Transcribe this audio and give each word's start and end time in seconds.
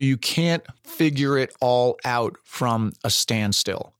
You 0.00 0.16
can't 0.16 0.64
figure 0.84 1.36
it 1.38 1.54
all 1.60 1.98
out 2.04 2.36
from 2.44 2.92
a 3.04 3.10
standstill. 3.10 3.94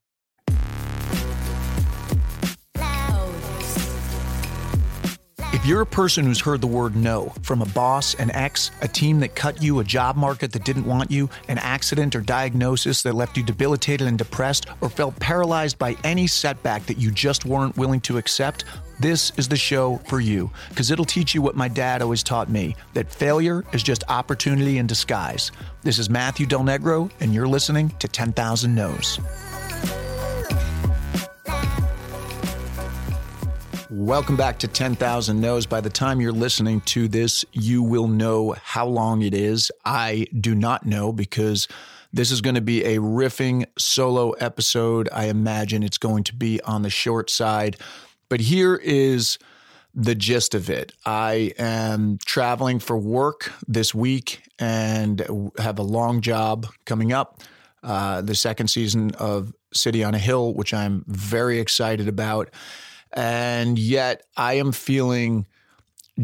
You're 5.68 5.82
a 5.82 5.86
person 5.86 6.24
who's 6.24 6.40
heard 6.40 6.62
the 6.62 6.66
word 6.66 6.96
no 6.96 7.30
from 7.42 7.60
a 7.60 7.66
boss, 7.66 8.14
an 8.14 8.30
ex, 8.30 8.70
a 8.80 8.88
team 8.88 9.20
that 9.20 9.34
cut 9.34 9.62
you, 9.62 9.80
a 9.80 9.84
job 9.84 10.16
market 10.16 10.50
that 10.52 10.64
didn't 10.64 10.86
want 10.86 11.10
you, 11.10 11.28
an 11.48 11.58
accident 11.58 12.16
or 12.16 12.22
diagnosis 12.22 13.02
that 13.02 13.14
left 13.14 13.36
you 13.36 13.42
debilitated 13.42 14.06
and 14.06 14.16
depressed, 14.16 14.66
or 14.80 14.88
felt 14.88 15.18
paralyzed 15.20 15.78
by 15.78 15.94
any 16.04 16.26
setback 16.26 16.86
that 16.86 16.96
you 16.96 17.10
just 17.10 17.44
weren't 17.44 17.76
willing 17.76 18.00
to 18.00 18.16
accept, 18.16 18.64
this 18.98 19.30
is 19.36 19.46
the 19.46 19.56
show 19.56 19.98
for 20.06 20.20
you 20.20 20.50
because 20.70 20.90
it'll 20.90 21.04
teach 21.04 21.34
you 21.34 21.42
what 21.42 21.54
my 21.54 21.68
dad 21.68 22.00
always 22.00 22.22
taught 22.22 22.48
me 22.48 22.74
that 22.94 23.12
failure 23.12 23.62
is 23.74 23.82
just 23.82 24.04
opportunity 24.08 24.78
in 24.78 24.86
disguise. 24.86 25.52
This 25.82 25.98
is 25.98 26.08
Matthew 26.08 26.46
Del 26.46 26.62
Negro, 26.62 27.10
and 27.20 27.34
you're 27.34 27.46
listening 27.46 27.90
to 27.98 28.08
10,000 28.08 28.74
No's. 28.74 29.20
Welcome 33.90 34.36
back 34.36 34.58
to 34.58 34.68
10,000 34.68 35.40
No's. 35.40 35.64
By 35.64 35.80
the 35.80 35.88
time 35.88 36.20
you're 36.20 36.30
listening 36.30 36.82
to 36.82 37.08
this, 37.08 37.46
you 37.52 37.82
will 37.82 38.06
know 38.06 38.54
how 38.62 38.86
long 38.86 39.22
it 39.22 39.32
is. 39.32 39.72
I 39.82 40.26
do 40.38 40.54
not 40.54 40.84
know 40.84 41.10
because 41.10 41.68
this 42.12 42.30
is 42.30 42.42
going 42.42 42.56
to 42.56 42.60
be 42.60 42.84
a 42.84 42.98
riffing 42.98 43.64
solo 43.78 44.32
episode. 44.32 45.08
I 45.10 45.28
imagine 45.28 45.82
it's 45.82 45.96
going 45.96 46.24
to 46.24 46.34
be 46.34 46.60
on 46.60 46.82
the 46.82 46.90
short 46.90 47.30
side. 47.30 47.78
But 48.28 48.40
here 48.40 48.76
is 48.76 49.38
the 49.94 50.14
gist 50.14 50.54
of 50.54 50.68
it. 50.68 50.92
I 51.06 51.54
am 51.58 52.18
traveling 52.26 52.80
for 52.80 52.98
work 52.98 53.52
this 53.66 53.94
week 53.94 54.42
and 54.58 55.26
have 55.56 55.78
a 55.78 55.82
long 55.82 56.20
job 56.20 56.66
coming 56.84 57.14
up. 57.14 57.40
Uh, 57.82 58.20
the 58.20 58.34
second 58.34 58.68
season 58.68 59.12
of 59.12 59.54
City 59.72 60.04
on 60.04 60.14
a 60.14 60.18
Hill, 60.18 60.52
which 60.52 60.74
I'm 60.74 61.06
very 61.06 61.58
excited 61.58 62.06
about. 62.06 62.50
And 63.12 63.78
yet 63.78 64.24
I 64.36 64.54
am 64.54 64.72
feeling 64.72 65.46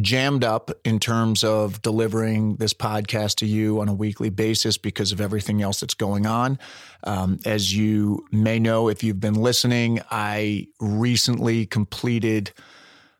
jammed 0.00 0.42
up 0.42 0.70
in 0.84 0.98
terms 0.98 1.44
of 1.44 1.80
delivering 1.82 2.56
this 2.56 2.74
podcast 2.74 3.36
to 3.36 3.46
you 3.46 3.80
on 3.80 3.88
a 3.88 3.94
weekly 3.94 4.28
basis 4.28 4.76
because 4.76 5.12
of 5.12 5.20
everything 5.20 5.62
else 5.62 5.80
that's 5.80 5.94
going 5.94 6.26
on. 6.26 6.58
Um, 7.04 7.38
as 7.44 7.74
you 7.74 8.26
may 8.32 8.58
know, 8.58 8.88
if 8.88 9.04
you've 9.04 9.20
been 9.20 9.34
listening, 9.34 10.00
I 10.10 10.66
recently 10.80 11.66
completed 11.66 12.52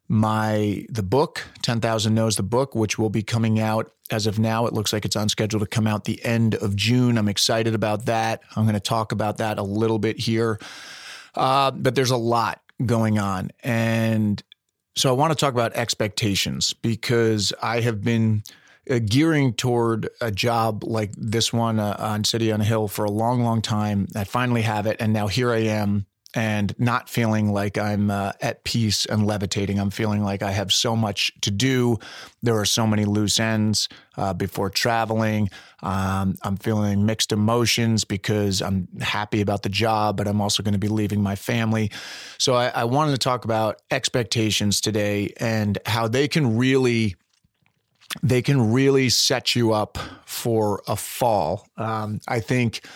my 0.07 0.85
the 0.91 1.03
book 1.03 1.43
10,000 1.63 2.15
No's 2.15 2.37
the 2.37 2.43
book 2.43 2.75
which 2.75 2.99
will 2.99 3.09
be 3.09 3.23
coming 3.23 3.59
out 3.59 3.91
as 4.11 4.27
of 4.27 4.39
now. 4.39 4.67
It 4.67 4.75
looks 4.75 4.93
like 4.93 5.05
it's 5.05 5.17
on 5.17 5.29
schedule 5.29 5.61
to 5.61 5.67
come 5.67 5.87
out 5.87 6.05
the 6.05 6.23
end 6.25 6.55
of 6.57 6.77
June. 6.77 7.17
I'm 7.17 7.29
excited 7.29 7.75
about 7.75 8.05
that. 8.07 8.43
I'm 8.55 8.65
going 8.65 8.75
to 8.75 8.81
talk 8.81 9.13
about 9.13 9.39
that 9.39 9.59
a 9.59 9.63
little 9.63 9.99
bit 9.99 10.19
here. 10.19 10.59
Uh, 11.35 11.71
but 11.71 11.95
there's 11.95 12.11
a 12.11 12.17
lot 12.17 12.61
going 12.85 13.19
on. 13.19 13.51
And 13.63 14.43
so 14.97 15.09
I 15.09 15.13
want 15.13 15.33
to 15.33 15.37
talk 15.37 15.53
about 15.53 15.75
expectations 15.75 16.73
because 16.73 17.53
I 17.63 17.81
have 17.81 18.03
been 18.03 18.43
uh, 18.89 18.99
gearing 18.99 19.55
toward 19.55 20.09
a 20.21 20.31
job 20.31 20.85
like 20.85 21.13
this 21.17 21.53
one 21.53 21.81
uh, 21.81 21.97
on 21.99 22.25
City 22.25 22.53
on 22.53 22.61
a 22.61 22.65
Hill 22.65 22.89
for 22.89 23.05
a 23.05 23.11
long, 23.11 23.43
long 23.43 23.63
time. 23.63 24.07
I 24.15 24.25
finally 24.25 24.63
have 24.63 24.87
it. 24.87 24.97
And 25.01 25.13
now 25.13 25.27
here 25.27 25.51
I 25.51 25.61
am 25.61 26.07
and 26.35 26.75
not 26.79 27.09
feeling 27.09 27.53
like 27.53 27.79
I'm 27.79 28.11
uh, 28.11 28.33
at 28.41 28.65
peace 28.65 29.07
and 29.07 29.27
levitating. 29.27 29.79
I'm 29.79 29.91
feeling 29.91 30.23
like 30.23 30.43
I 30.43 30.51
have 30.51 30.73
so 30.73 30.97
much 30.97 31.33
to 31.43 31.51
do. 31.51 31.99
There 32.43 32.57
are 32.59 32.65
so 32.65 32.87
many 32.87 33.05
loose 33.05 33.39
ends 33.39 33.89
uh, 34.17 34.35
before 34.35 34.71
traveling. 34.71 35.51
Um, 35.83 36.37
I'm 36.43 36.57
feeling 36.57 37.07
mixed 37.07 37.31
emotions 37.33 38.05
because 38.05 38.63
I'm 38.63 38.89
happy 39.01 39.41
about 39.41 39.63
the 39.63 39.69
job, 39.69 40.17
but 40.17 40.27
I'm 40.27 40.41
also 40.41 40.63
going 40.63 40.73
to 40.73 40.79
be 40.79 40.89
leaving 40.89 41.23
my 41.23 41.37
family. 41.37 41.91
So 42.39 42.55
I, 42.55 42.69
I 42.69 42.85
wanted 42.85 43.13
to 43.13 43.19
talk 43.19 43.45
about 43.45 43.83
expectations 43.91 44.81
today 44.81 45.33
and 45.39 45.79
how 45.87 46.09
they 46.09 46.29
can 46.29 46.57
really 46.57 47.17
they 48.23 48.43
can 48.43 48.73
really 48.73 49.09
set 49.09 49.57
you 49.57 49.73
up 49.73 49.99
for 50.25 50.83
a 50.87 50.95
fall. 50.95 51.67
Um, 51.77 52.21
I 52.29 52.39
think 52.41 52.87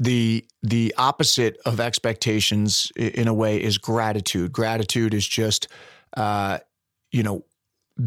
the 0.00 0.44
the 0.62 0.92
opposite 0.96 1.58
of 1.66 1.78
expectations 1.78 2.90
in 2.96 3.28
a 3.28 3.34
way 3.34 3.62
is 3.62 3.78
gratitude 3.78 4.50
gratitude 4.50 5.14
is 5.14 5.28
just 5.28 5.68
uh, 6.16 6.58
you 7.12 7.22
know 7.22 7.44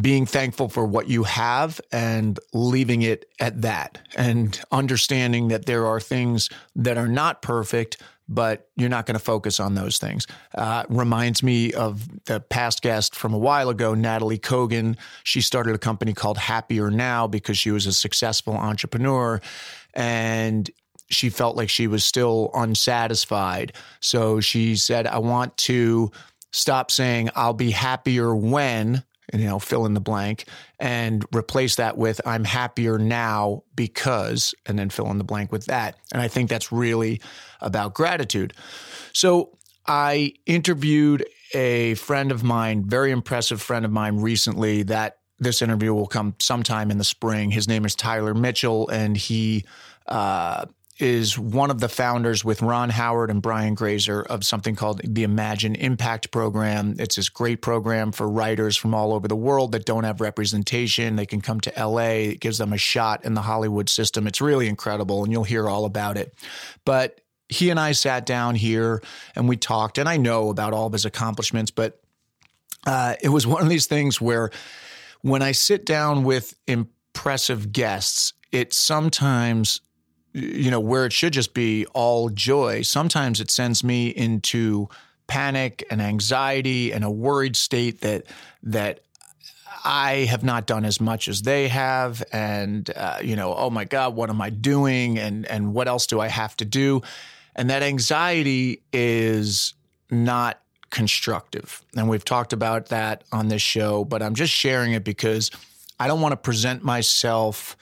being 0.01 0.25
thankful 0.25 0.69
for 0.69 0.85
what 0.85 1.07
you 1.07 1.21
have 1.23 1.79
and 1.91 2.39
leaving 2.51 3.03
it 3.03 3.25
at 3.39 3.61
that 3.61 3.99
and 4.17 4.59
understanding 4.71 5.49
that 5.49 5.67
there 5.67 5.85
are 5.85 5.99
things 5.99 6.49
that 6.75 6.97
are 6.97 7.07
not 7.07 7.43
perfect 7.43 8.01
but 8.27 8.69
you're 8.75 8.89
not 8.89 9.05
going 9.05 9.15
to 9.15 9.23
focus 9.23 9.59
on 9.59 9.75
those 9.75 9.97
things. 9.97 10.25
Uh, 10.55 10.83
reminds 10.89 11.43
me 11.43 11.73
of 11.73 12.07
the 12.25 12.39
past 12.39 12.81
guest 12.81 13.15
from 13.15 13.33
a 13.33 13.37
while 13.37 13.69
ago, 13.69 13.93
Natalie 13.93 14.39
Kogan. 14.39 14.97
She 15.23 15.41
started 15.41 15.75
a 15.75 15.77
company 15.77 16.13
called 16.13 16.37
Happier 16.37 16.89
Now 16.89 17.27
because 17.27 17.57
she 17.57 17.69
was 17.69 17.85
a 17.85 17.93
successful 17.93 18.53
entrepreneur. 18.55 19.41
And 19.93 20.69
she 21.13 21.29
felt 21.29 21.55
like 21.55 21.69
she 21.69 21.87
was 21.87 22.03
still 22.03 22.49
unsatisfied. 22.53 23.73
So 23.99 24.39
she 24.39 24.75
said, 24.75 25.07
I 25.07 25.19
want 25.19 25.55
to 25.57 26.11
stop 26.51 26.91
saying, 26.91 27.29
I'll 27.35 27.53
be 27.53 27.71
happier 27.71 28.35
when, 28.35 29.03
and, 29.31 29.41
you 29.41 29.47
know, 29.47 29.59
fill 29.59 29.85
in 29.85 29.93
the 29.93 30.01
blank, 30.01 30.45
and 30.79 31.25
replace 31.33 31.77
that 31.77 31.97
with, 31.97 32.21
I'm 32.25 32.43
happier 32.43 32.99
now 32.99 33.63
because, 33.75 34.53
and 34.65 34.77
then 34.77 34.89
fill 34.89 35.09
in 35.09 35.17
the 35.17 35.23
blank 35.23 35.51
with 35.51 35.65
that. 35.65 35.95
And 36.11 36.21
I 36.21 36.27
think 36.27 36.49
that's 36.49 36.71
really 36.71 37.21
about 37.61 37.93
gratitude. 37.93 38.53
So 39.13 39.57
I 39.87 40.33
interviewed 40.45 41.25
a 41.53 41.95
friend 41.95 42.31
of 42.31 42.43
mine, 42.43 42.83
very 42.85 43.11
impressive 43.11 43.61
friend 43.61 43.85
of 43.85 43.91
mine 43.91 44.17
recently 44.17 44.83
that 44.83 45.17
this 45.39 45.61
interview 45.61 45.93
will 45.93 46.07
come 46.07 46.35
sometime 46.39 46.91
in 46.91 46.97
the 46.97 47.03
spring. 47.03 47.51
His 47.51 47.67
name 47.67 47.85
is 47.85 47.95
Tyler 47.95 48.33
Mitchell, 48.33 48.87
and 48.89 49.17
he 49.17 49.65
uh, 50.07 50.65
is 50.99 51.39
one 51.39 51.71
of 51.71 51.79
the 51.79 51.89
founders 51.89 52.45
with 52.45 52.61
Ron 52.61 52.89
Howard 52.89 53.31
and 53.31 53.41
Brian 53.41 53.73
Grazer 53.73 54.21
of 54.21 54.45
something 54.45 54.75
called 54.75 55.01
the 55.03 55.23
Imagine 55.23 55.75
Impact 55.75 56.29
Program. 56.31 56.95
It's 56.99 57.15
this 57.15 57.29
great 57.29 57.61
program 57.61 58.11
for 58.11 58.29
writers 58.29 58.77
from 58.77 58.93
all 58.93 59.13
over 59.13 59.27
the 59.27 59.35
world 59.35 59.71
that 59.71 59.85
don't 59.85 60.03
have 60.03 60.21
representation. 60.21 61.15
They 61.15 61.25
can 61.25 61.41
come 61.41 61.59
to 61.61 61.73
LA, 61.77 62.31
it 62.31 62.39
gives 62.39 62.59
them 62.59 62.73
a 62.73 62.77
shot 62.77 63.25
in 63.25 63.33
the 63.33 63.41
Hollywood 63.41 63.89
system. 63.89 64.27
It's 64.27 64.41
really 64.41 64.67
incredible, 64.67 65.23
and 65.23 65.31
you'll 65.31 65.43
hear 65.43 65.67
all 65.67 65.85
about 65.85 66.17
it. 66.17 66.33
But 66.85 67.21
he 67.49 67.69
and 67.69 67.79
I 67.79 67.93
sat 67.93 68.25
down 68.25 68.55
here 68.55 69.01
and 69.35 69.49
we 69.49 69.57
talked, 69.57 69.97
and 69.97 70.07
I 70.07 70.17
know 70.17 70.49
about 70.49 70.73
all 70.73 70.87
of 70.87 70.93
his 70.93 71.05
accomplishments, 71.05 71.71
but 71.71 71.99
uh, 72.85 73.15
it 73.21 73.29
was 73.29 73.47
one 73.47 73.63
of 73.63 73.69
these 73.69 73.87
things 73.87 74.21
where 74.21 74.51
when 75.21 75.41
I 75.41 75.53
sit 75.53 75.85
down 75.85 76.23
with 76.23 76.53
impressive 76.67 77.71
guests, 77.71 78.33
it 78.51 78.73
sometimes 78.73 79.81
you 80.33 80.71
know, 80.71 80.79
where 80.79 81.05
it 81.05 81.13
should 81.13 81.33
just 81.33 81.53
be 81.53 81.85
all 81.93 82.29
joy, 82.29 82.81
sometimes 82.81 83.39
it 83.39 83.51
sends 83.51 83.83
me 83.83 84.07
into 84.07 84.89
panic 85.27 85.85
and 85.89 86.01
anxiety 86.01 86.91
and 86.91 87.03
a 87.03 87.11
worried 87.11 87.55
state 87.55 88.01
that 88.01 88.25
that 88.63 88.99
I 89.85 90.25
have 90.29 90.43
not 90.43 90.65
done 90.65 90.85
as 90.85 91.01
much 91.01 91.27
as 91.27 91.41
they 91.41 91.67
have, 91.67 92.23
and 92.31 92.89
uh, 92.95 93.19
you 93.21 93.35
know, 93.35 93.53
oh 93.53 93.69
my 93.69 93.85
God, 93.85 94.15
what 94.15 94.29
am 94.29 94.41
I 94.41 94.49
doing? 94.49 95.19
And 95.19 95.45
and 95.45 95.73
what 95.73 95.87
else 95.87 96.07
do 96.07 96.19
I 96.19 96.27
have 96.27 96.55
to 96.57 96.65
do? 96.65 97.01
And 97.55 97.69
that 97.69 97.83
anxiety 97.83 98.81
is 98.91 99.73
not 100.09 100.59
constructive, 100.89 101.83
and 101.95 102.09
we've 102.09 102.25
talked 102.25 102.53
about 102.53 102.87
that 102.87 103.23
on 103.31 103.49
this 103.49 103.61
show. 103.61 104.05
But 104.05 104.23
I'm 104.23 104.35
just 104.35 104.53
sharing 104.53 104.93
it 104.93 105.03
because 105.03 105.51
I 105.99 106.07
don't 106.07 106.21
want 106.21 106.31
to 106.31 106.37
present 106.37 106.83
myself 106.83 107.75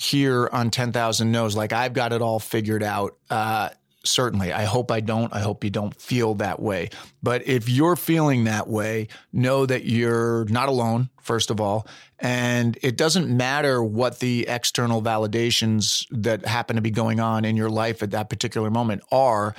here 0.00 0.48
on 0.50 0.70
10,000 0.70 1.30
No's 1.30 1.54
like 1.54 1.72
I've 1.72 1.92
got 1.92 2.12
it 2.12 2.22
all 2.22 2.38
figured 2.38 2.82
out. 2.82 3.18
Uh, 3.28 3.68
certainly. 4.02 4.50
I 4.50 4.64
hope 4.64 4.90
I 4.90 5.00
don't. 5.00 5.30
I 5.34 5.40
hope 5.40 5.62
you 5.62 5.68
don't 5.68 5.94
feel 5.94 6.34
that 6.36 6.60
way. 6.60 6.88
But 7.22 7.46
if 7.46 7.68
you're 7.68 7.96
feeling 7.96 8.44
that 8.44 8.66
way, 8.66 9.08
know 9.30 9.66
that 9.66 9.84
you're 9.84 10.46
not 10.46 10.70
alone, 10.70 11.10
first 11.20 11.50
of 11.50 11.60
all. 11.60 11.86
And 12.18 12.78
it 12.82 12.96
doesn't 12.96 13.28
matter 13.28 13.82
what 13.82 14.20
the 14.20 14.48
external 14.48 15.02
validations 15.02 16.06
that 16.10 16.46
happen 16.46 16.76
to 16.76 16.82
be 16.82 16.90
going 16.90 17.20
on 17.20 17.44
in 17.44 17.56
your 17.56 17.70
life 17.70 18.02
at 18.02 18.12
that 18.12 18.30
particular 18.30 18.70
moment 18.70 19.02
are. 19.12 19.54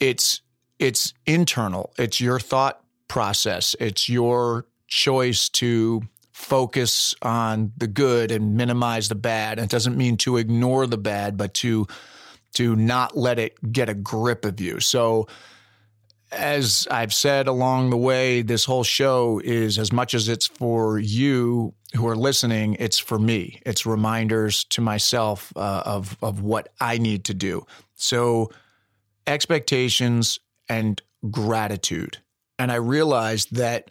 It's 0.00 0.42
it's 0.78 1.14
internal. 1.24 1.94
It's 1.98 2.20
your 2.20 2.38
thought 2.38 2.82
process. 3.08 3.74
It's 3.80 4.10
your 4.10 4.66
choice 4.86 5.48
to 5.48 6.02
focus 6.36 7.14
on 7.22 7.72
the 7.78 7.86
good 7.86 8.30
and 8.30 8.56
minimize 8.56 9.08
the 9.08 9.14
bad. 9.14 9.58
And 9.58 9.64
it 9.64 9.70
doesn't 9.70 9.96
mean 9.96 10.18
to 10.18 10.36
ignore 10.36 10.86
the 10.86 10.98
bad, 10.98 11.38
but 11.38 11.54
to 11.54 11.86
to 12.52 12.76
not 12.76 13.16
let 13.16 13.38
it 13.38 13.72
get 13.72 13.88
a 13.88 13.94
grip 13.94 14.44
of 14.44 14.60
you. 14.60 14.78
So 14.78 15.28
as 16.30 16.86
I've 16.90 17.14
said 17.14 17.48
along 17.48 17.88
the 17.88 17.96
way, 17.96 18.42
this 18.42 18.66
whole 18.66 18.84
show 18.84 19.40
is 19.42 19.78
as 19.78 19.92
much 19.92 20.12
as 20.12 20.28
it's 20.28 20.46
for 20.46 20.98
you 20.98 21.72
who 21.94 22.06
are 22.06 22.16
listening, 22.16 22.76
it's 22.78 22.98
for 22.98 23.18
me. 23.18 23.60
It's 23.64 23.86
reminders 23.86 24.64
to 24.64 24.82
myself 24.82 25.54
uh, 25.56 25.82
of 25.86 26.18
of 26.20 26.42
what 26.42 26.68
I 26.80 26.98
need 26.98 27.24
to 27.24 27.34
do. 27.34 27.66
So 27.94 28.50
expectations 29.26 30.38
and 30.68 31.00
gratitude. 31.30 32.18
And 32.58 32.70
I 32.70 32.76
realized 32.76 33.54
that 33.56 33.90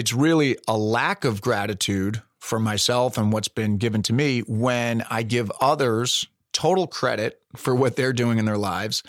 it's 0.00 0.14
really 0.14 0.56
a 0.66 0.78
lack 0.78 1.26
of 1.26 1.42
gratitude 1.42 2.22
for 2.38 2.58
myself 2.58 3.18
and 3.18 3.34
what's 3.34 3.48
been 3.48 3.76
given 3.76 4.02
to 4.04 4.14
me 4.14 4.40
when 4.40 5.04
I 5.10 5.22
give 5.22 5.52
others 5.60 6.26
total 6.54 6.86
credit 6.86 7.38
for 7.54 7.74
what 7.74 7.96
they're 7.96 8.14
doing 8.14 8.38
in 8.38 8.46
their 8.46 8.56
lives. 8.56 9.02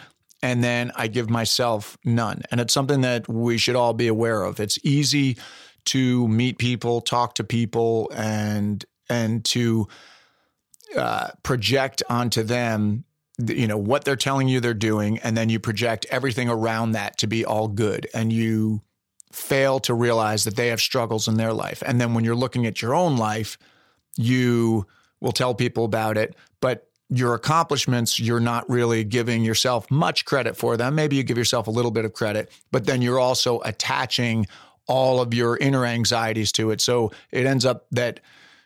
And 0.44 0.62
then 0.62 0.92
I 0.98 1.08
give 1.08 1.30
myself 1.30 1.98
none. 2.04 2.42
And 2.52 2.60
it's 2.60 2.74
something 2.74 3.00
that 3.02 3.30
we 3.30 3.58
should 3.58 3.78
all 3.78 3.94
be 3.94 4.08
aware 4.08 4.44
of. 4.44 4.60
It's 4.60 4.78
easy 4.84 5.38
to 5.86 6.28
meet 6.28 6.58
people, 6.58 7.00
talk 7.00 7.36
to 7.36 7.46
people, 7.46 8.12
and 8.14 8.84
and 9.10 9.46
to 9.46 9.88
uh, 10.98 11.30
project 11.42 12.04
onto 12.10 12.44
them 12.44 13.06
you 13.48 13.66
know 13.66 13.78
what 13.78 14.04
they're 14.04 14.18
telling 14.18 14.48
you 14.50 14.60
they're 14.60 14.74
doing 14.74 15.18
and 15.20 15.36
then 15.36 15.50
you 15.50 15.60
project 15.60 16.06
everything 16.12 16.48
around 16.48 16.92
that 16.92 17.18
to 17.18 17.28
be 17.28 17.44
all 17.44 17.68
good 17.68 18.08
and 18.14 18.32
you 18.32 18.82
fail 19.32 19.80
to 19.82 19.94
realize 19.94 20.44
that 20.44 20.56
they 20.56 20.68
have 20.68 20.82
struggles 20.82 21.28
in 21.28 21.38
their 21.38 21.54
life. 21.54 21.82
And 21.86 22.00
then 22.00 22.14
when 22.14 22.24
you're 22.24 22.36
looking 22.36 22.66
at 22.66 22.82
your 22.82 22.94
own 22.94 23.18
life 23.18 23.58
you 24.18 24.86
will 25.20 25.32
tell 25.32 25.56
people 25.56 25.86
about 25.86 26.18
it 26.18 26.36
but 26.60 26.88
your 27.10 27.34
accomplishments 27.34 28.20
you're 28.20 28.40
not 28.40 28.70
really 28.70 29.04
giving 29.04 29.44
yourself 29.44 29.90
much 29.92 30.26
credit 30.26 30.56
for 30.56 30.78
them. 30.78 30.96
Maybe 30.96 31.16
you 31.16 31.24
give 31.24 31.38
yourself 31.38 31.68
a 31.68 31.72
little 31.72 31.92
bit 31.92 32.06
of 32.06 32.14
credit 32.14 32.52
but 32.72 32.86
then 32.86 33.02
you're 33.02 33.20
also 33.20 33.62
attaching 33.62 34.48
all 34.88 35.22
of 35.22 35.34
your 35.34 35.58
inner 35.58 35.86
anxieties 35.86 36.52
to 36.52 36.72
it. 36.72 36.82
So 36.82 37.12
it 37.32 37.46
ends 37.46 37.66
up 37.66 37.86
that 37.92 38.20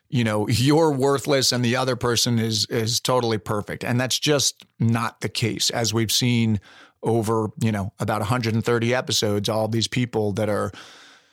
you 0.10 0.24
know 0.24 0.48
you're 0.48 0.92
worthless 0.92 1.52
and 1.52 1.64
the 1.64 1.76
other 1.76 1.96
person 1.96 2.40
is 2.40 2.66
is 2.68 3.00
totally 3.00 3.38
perfect. 3.38 3.84
And 3.84 4.00
that's 4.00 4.20
just 4.20 4.66
not 4.80 5.22
the 5.22 5.30
case. 5.30 5.70
As 5.70 5.94
we've 5.94 6.12
seen 6.12 6.60
over 7.06 7.50
you 7.62 7.72
know 7.72 7.94
about 8.00 8.20
130 8.20 8.94
episodes 8.94 9.48
all 9.48 9.68
these 9.68 9.88
people 9.88 10.34
that 10.34 10.50
are 10.50 10.72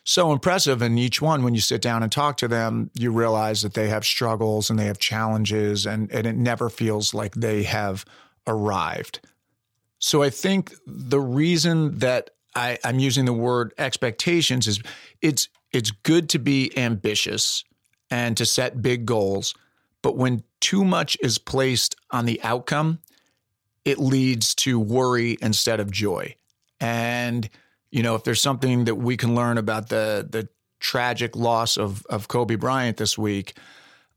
so 0.05 0.33
impressive 0.33 0.83
and 0.83 0.99
each 0.99 1.23
one 1.23 1.43
when 1.43 1.55
you 1.55 1.61
sit 1.61 1.81
down 1.81 2.03
and 2.03 2.13
talk 2.13 2.37
to 2.37 2.49
them 2.49 2.91
you 2.95 3.11
realize 3.11 3.63
that 3.63 3.75
they 3.75 3.89
have 3.89 4.05
struggles 4.05 4.69
and 4.69 4.79
they 4.79 4.87
have 4.87 4.99
challenges 4.99 5.87
and, 5.87 6.11
and 6.13 6.27
it 6.27 6.37
never 6.37 6.69
feels 6.69 7.15
like 7.15 7.35
they 7.35 7.63
have 7.63 8.05
arrived 8.47 9.21
so 9.99 10.23
i 10.23 10.31
think 10.31 10.75
the 10.87 11.21
reason 11.21 11.99
that 11.99 12.31
I, 12.55 12.79
i'm 12.85 12.99
using 12.99 13.25
the 13.25 13.33
word 13.33 13.73
expectations 13.79 14.67
is 14.67 14.81
it's 15.21 15.49
it's 15.73 15.91
good 15.91 16.29
to 16.31 16.39
be 16.39 16.77
ambitious 16.77 17.65
and 18.13 18.37
to 18.37 18.47
set 18.47 18.83
big 18.83 19.07
goals. 19.07 19.55
But 20.03 20.17
when 20.17 20.45
too 20.61 20.85
much 20.85 21.17
is 21.23 21.39
placed 21.39 21.97
on 22.11 22.27
the 22.27 22.41
outcome, 22.43 23.01
it 23.85 23.99
leads 23.99 24.55
to 24.55 24.79
worry 24.79 25.37
instead 25.41 25.81
of 25.81 25.91
joy. 25.91 26.37
And, 26.81 27.49
you 27.91 28.03
know, 28.03 28.15
if 28.15 28.25
there's 28.25 28.41
something 28.41 28.85
that 28.85 28.97
we 28.97 29.17
can 29.17 29.35
learn 29.35 29.59
about 29.59 29.89
the, 29.89 30.27
the 30.29 30.49
tragic 30.81 31.37
loss 31.37 31.77
of, 31.77 32.05
of 32.07 32.29
Kobe 32.29 32.57
Bryant 32.57 32.97
this 32.97 33.17
week, 33.17 33.55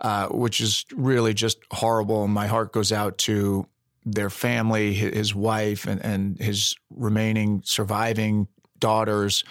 uh, 0.01 0.27
which 0.27 0.59
is 0.59 0.85
really 0.93 1.33
just 1.33 1.59
horrible. 1.71 2.23
And 2.25 2.33
my 2.33 2.47
heart 2.47 2.73
goes 2.73 2.91
out 2.91 3.17
to 3.19 3.67
their 4.05 4.29
family, 4.29 4.93
his 4.93 5.33
wife, 5.33 5.87
and, 5.87 6.03
and 6.03 6.37
his 6.37 6.75
remaining 6.89 7.61
surviving 7.65 8.47
daughters. 8.77 9.43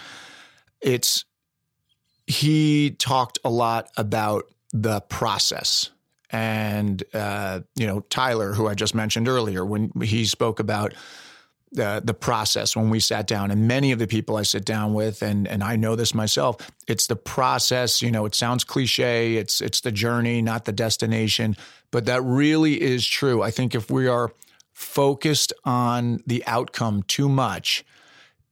It's 0.81 1.25
he 2.27 2.91
talked 2.91 3.39
a 3.45 3.51
lot 3.51 3.89
about 3.97 4.45
the 4.73 5.01
process. 5.03 5.91
And, 6.35 7.01
uh, 7.15 7.61
you 7.77 7.87
know, 7.87 8.01
Tyler, 8.11 8.55
who 8.55 8.67
I 8.67 8.75
just 8.75 8.93
mentioned 8.93 9.29
earlier, 9.29 9.65
when 9.65 9.93
he 10.03 10.25
spoke 10.25 10.59
about 10.59 10.93
the, 11.71 12.03
the 12.05 12.13
process 12.13 12.75
when 12.75 12.91
we 12.91 12.99
sat 12.99 13.29
down, 13.29 13.53
and 13.53 13.69
many 13.69 13.93
of 13.93 14.01
the 14.01 14.09
people 14.09 14.37
I 14.37 14.43
sit 14.43 14.65
down 14.65 14.95
with, 14.95 15.23
and, 15.23 15.47
and 15.47 15.63
I 15.63 15.77
know 15.77 15.95
this 15.95 16.13
myself, 16.13 16.57
it's 16.89 17.07
the 17.07 17.15
process. 17.15 18.03
You 18.03 18.11
know, 18.11 18.25
it 18.25 18.35
sounds 18.35 18.65
cliche, 18.65 19.37
it's, 19.37 19.61
it's 19.61 19.81
the 19.81 19.93
journey, 19.93 20.43
not 20.43 20.65
the 20.65 20.73
destination, 20.73 21.57
but 21.93 22.07
that 22.07 22.21
really 22.23 22.83
is 22.83 23.07
true. 23.07 23.41
I 23.41 23.53
think 23.53 23.77
if 23.77 23.89
we 23.89 24.09
are 24.09 24.33
focused 24.73 25.53
on 25.65 26.19
the 26.27 26.45
outcome 26.49 27.05
too 27.05 27.29
much, 27.29 27.85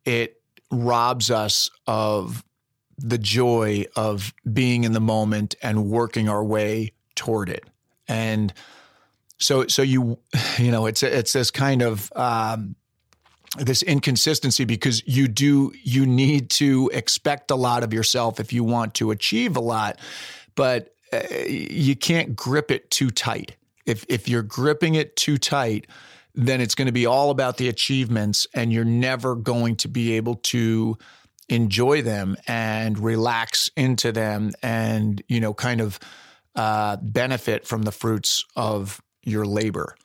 it 0.05 0.41
robs 0.71 1.33
us 1.33 1.69
of 1.89 2.45
the 2.97 3.19
joy 3.19 3.87
of 3.97 4.33
being 4.53 4.85
in 4.85 4.93
the 4.93 5.01
moment 5.01 5.57
and 5.65 5.91
working 5.91 6.29
our 6.29 6.45
way 6.45 6.93
toward 7.17 7.49
it. 7.49 7.65
And 8.09 8.53
so, 9.39 9.67
so 9.67 9.83
you, 9.83 10.19
you 10.59 10.71
know, 10.71 10.87
it's 10.87 11.03
it's 11.03 11.33
this 11.33 11.51
kind 11.51 11.83
of 11.83 12.13
um, 12.15 12.77
this 13.59 13.83
inconsistency 13.83 14.65
because 14.65 15.07
you 15.07 15.29
do 15.29 15.73
you 15.83 16.07
need 16.07 16.51
to 16.51 16.91
expect 16.93 17.51
a 17.51 17.55
lot 17.57 17.83
of 17.83 17.93
yourself 17.93 18.41
if 18.41 18.53
you 18.53 18.65
want 18.65 18.95
to 18.95 19.11
achieve 19.11 19.57
a 19.57 19.61
lot, 19.61 19.99
but 20.55 20.95
uh, 21.13 21.21
you 21.47 21.95
can't 21.95 22.35
grip 22.35 22.71
it 22.71 22.91
too 22.91 23.11
tight. 23.11 23.57
If 23.85 24.05
if 24.09 24.29
you're 24.29 24.43
gripping 24.43 24.95
it 24.95 25.17
too 25.17 25.37
tight, 25.37 25.87
then 26.35 26.61
it's 26.61 26.75
going 26.75 26.87
to 26.87 26.93
be 26.93 27.05
all 27.05 27.31
about 27.31 27.59
the 27.59 27.69
achievements, 27.69 28.47
and 28.55 28.73
you're 28.73 28.85
never 28.85 29.35
going 29.35 29.77
to 29.77 29.89
be 29.89 30.13
able 30.15 30.37
to 30.37 30.97
enjoy 31.49 32.01
them 32.01 32.37
and 32.47 32.99
relax 32.99 33.69
into 33.77 34.13
them 34.13 34.53
and 34.63 35.23
you 35.29 35.41
know 35.41 35.53
kind 35.53 35.81
of 35.81 35.99
uh, 36.55 36.97
benefit 36.97 37.67
from 37.67 37.83
the 37.83 37.93
fruits 37.93 38.45
of 38.57 39.01
your 39.23 39.47
labor. 39.47 39.97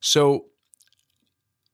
So 0.00 0.46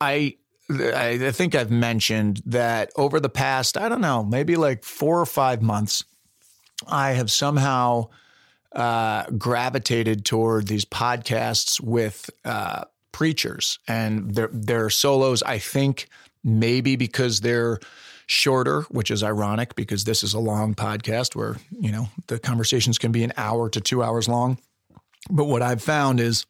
i 0.01 0.35
i 0.71 1.31
think 1.31 1.55
i've 1.55 1.71
mentioned 1.71 2.43
that 2.45 2.91
over 2.97 3.21
the 3.21 3.29
past 3.29 3.77
i 3.77 3.89
don't 3.89 4.01
know 4.01 4.25
maybe 4.25 4.57
like 4.57 4.85
four 4.85 5.21
or 5.21 5.27
five 5.27 5.63
months 5.63 6.05
i 6.89 7.13
have 7.13 7.31
somehow 7.31 8.07
uh, 8.73 9.25
gravitated 9.39 10.25
toward 10.27 10.67
these 10.67 10.85
podcasts 10.85 11.81
with 11.81 12.29
uh, 12.45 12.85
preachers 13.11 13.79
and 13.89 14.35
their 14.35 14.51
their 14.53 14.91
solos 14.91 15.43
i 15.45 15.59
think 15.59 16.09
maybe 16.45 16.97
because 16.97 17.41
they're 17.41 17.79
shorter, 18.27 18.83
which 18.83 19.11
is 19.11 19.23
ironic 19.23 19.75
because 19.75 20.05
this 20.05 20.23
is 20.23 20.35
a 20.35 20.39
long 20.39 20.75
podcast 20.75 21.35
where, 21.35 21.57
you 21.71 21.93
know, 21.93 22.09
the 22.27 22.39
conversations 22.39 22.99
can 22.99 23.13
be 23.13 23.23
an 23.23 23.33
hour 23.37 23.71
to 23.71 23.81
two 23.81 24.03
hours 24.03 24.29
long. 24.29 24.59
But 25.31 25.45
what 25.45 25.63
I've 25.63 25.83
found 25.83 26.21
is 26.21 26.45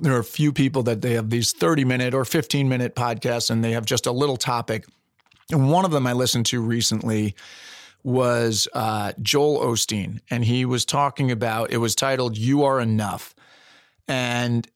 there 0.00 0.14
are 0.14 0.20
a 0.20 0.24
few 0.24 0.52
people 0.52 0.82
that 0.84 1.02
they 1.02 1.12
have 1.12 1.28
these 1.28 1.52
30 1.52 1.84
minute 1.84 2.14
or 2.14 2.24
15 2.24 2.68
minute 2.68 2.94
podcasts 2.94 3.50
and 3.50 3.62
they 3.62 3.72
have 3.72 3.84
just 3.84 4.06
a 4.06 4.12
little 4.12 4.38
topic. 4.38 4.86
And 5.50 5.70
one 5.70 5.84
of 5.84 5.90
them 5.90 6.06
I 6.06 6.14
listened 6.14 6.46
to 6.46 6.62
recently 6.62 7.34
was 8.04 8.66
uh, 8.72 9.12
Joel 9.20 9.60
Osteen, 9.60 10.20
and 10.30 10.44
he 10.44 10.64
was 10.64 10.84
talking 10.84 11.30
about 11.30 11.70
it 11.70 11.76
was 11.76 11.94
titled 11.94 12.36
"You 12.36 12.64
Are 12.64 12.80
Enough," 12.80 13.32
and 14.08 14.66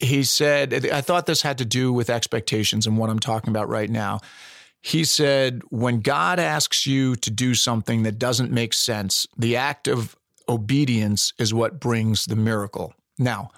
he 0.00 0.24
said, 0.24 0.86
I 0.90 1.00
thought 1.00 1.26
this 1.26 1.42
had 1.42 1.58
to 1.58 1.64
do 1.64 1.92
with 1.92 2.10
expectations 2.10 2.86
and 2.86 2.98
what 2.98 3.10
I'm 3.10 3.20
talking 3.20 3.50
about 3.50 3.68
right 3.68 3.88
now. 3.88 4.20
He 4.86 5.04
said, 5.04 5.62
when 5.70 6.00
God 6.00 6.38
asks 6.38 6.86
you 6.86 7.16
to 7.16 7.30
do 7.30 7.54
something 7.54 8.02
that 8.02 8.18
doesn't 8.18 8.52
make 8.52 8.74
sense, 8.74 9.26
the 9.34 9.56
act 9.56 9.88
of 9.88 10.14
obedience 10.46 11.32
is 11.38 11.54
what 11.54 11.80
brings 11.80 12.26
the 12.26 12.36
miracle. 12.36 12.92
Now, 13.18 13.48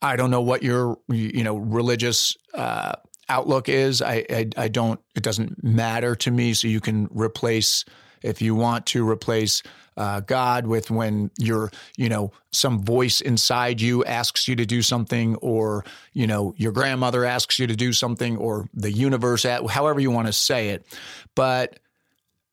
I 0.00 0.14
don't 0.14 0.30
know 0.30 0.42
what 0.42 0.62
your 0.62 0.96
you 1.08 1.42
know 1.42 1.56
religious 1.56 2.36
uh, 2.54 2.92
outlook 3.28 3.68
is. 3.68 4.00
I, 4.00 4.24
I 4.30 4.48
I 4.56 4.68
don't. 4.68 5.00
It 5.16 5.24
doesn't 5.24 5.64
matter 5.64 6.14
to 6.14 6.30
me. 6.30 6.54
So 6.54 6.68
you 6.68 6.80
can 6.80 7.08
replace 7.10 7.84
if 8.22 8.42
you 8.42 8.54
want 8.54 8.86
to 8.86 9.08
replace 9.08 9.62
uh, 9.96 10.20
God 10.20 10.66
with 10.66 10.90
when 10.90 11.30
you're, 11.38 11.70
you 11.96 12.08
know, 12.08 12.32
some 12.52 12.84
voice 12.84 13.20
inside 13.20 13.80
you 13.80 14.04
asks 14.04 14.46
you 14.46 14.56
to 14.56 14.66
do 14.66 14.82
something, 14.82 15.36
or, 15.36 15.84
you 16.12 16.26
know, 16.26 16.54
your 16.56 16.72
grandmother 16.72 17.24
asks 17.24 17.58
you 17.58 17.66
to 17.66 17.76
do 17.76 17.92
something, 17.92 18.36
or 18.36 18.68
the 18.74 18.92
universe, 18.92 19.44
however 19.44 20.00
you 20.00 20.10
want 20.10 20.26
to 20.26 20.32
say 20.32 20.70
it. 20.70 20.86
But 21.34 21.78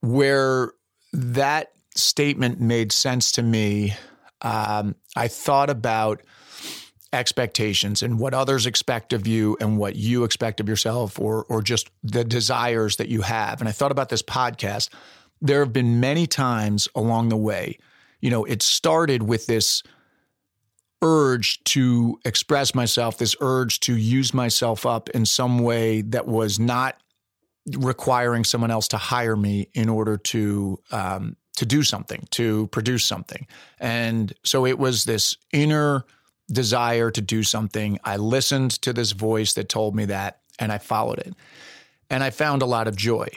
where 0.01 0.71
that 1.11 1.71
statement 1.95 2.59
made 2.61 2.91
sense 2.91 3.33
to 3.33 3.43
me, 3.43 3.93
um, 4.41 4.95
I 5.15 5.27
thought 5.27 5.69
about 5.69 6.21
expectations 7.11 8.01
and 8.01 8.19
what 8.19 8.33
others 8.33 8.65
expect 8.65 9.13
of 9.13 9.27
you 9.27 9.55
and 9.61 9.77
what 9.77 9.95
you 9.95 10.23
expect 10.23 10.59
of 10.59 10.67
yourself 10.67 11.19
or 11.19 11.45
or 11.47 11.61
just 11.61 11.91
the 12.03 12.23
desires 12.23 12.95
that 12.95 13.07
you 13.07 13.21
have. 13.21 13.61
And 13.61 13.69
I 13.69 13.71
thought 13.71 13.91
about 13.91 14.09
this 14.09 14.23
podcast 14.23 14.89
there 15.43 15.59
have 15.59 15.73
been 15.73 15.99
many 15.99 16.25
times 16.25 16.87
along 16.95 17.29
the 17.29 17.37
way, 17.37 17.77
you 18.21 18.29
know, 18.29 18.45
it 18.45 18.61
started 18.61 19.23
with 19.23 19.45
this 19.45 19.83
urge 21.01 21.61
to 21.65 22.17
express 22.23 22.73
myself, 22.73 23.17
this 23.17 23.35
urge 23.41 23.81
to 23.81 23.95
use 23.95 24.33
myself 24.33 24.85
up 24.85 25.09
in 25.09 25.25
some 25.25 25.59
way 25.59 26.01
that 26.01 26.25
was 26.27 26.59
not 26.59 26.97
requiring 27.77 28.45
someone 28.45 28.71
else 28.71 28.87
to 28.87 28.97
hire 28.97 29.35
me 29.35 29.67
in 29.73 29.89
order 29.89 30.17
to 30.17 30.79
um, 30.91 31.35
to 31.57 31.65
do 31.65 31.83
something, 31.83 32.25
to 32.31 32.67
produce 32.67 33.05
something. 33.05 33.45
And 33.79 34.33
so 34.43 34.65
it 34.65 34.79
was 34.79 35.03
this 35.03 35.37
inner 35.51 36.03
desire 36.51 37.11
to 37.11 37.21
do 37.21 37.43
something. 37.43 37.99
I 38.03 38.17
listened 38.17 38.71
to 38.81 38.91
this 38.91 39.11
voice 39.11 39.53
that 39.53 39.69
told 39.69 39.95
me 39.95 40.05
that 40.05 40.39
and 40.57 40.71
I 40.71 40.77
followed 40.77 41.19
it. 41.19 41.33
And 42.09 42.23
I 42.23 42.29
found 42.31 42.61
a 42.61 42.65
lot 42.65 42.87
of 42.87 42.95
joy. 42.95 43.27